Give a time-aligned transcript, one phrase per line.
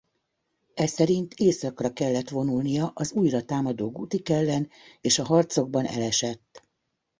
[0.73, 4.69] Eszerint északra kellett vonulnia az újra támadó gutik ellen
[5.01, 6.63] és a harcokban elesett.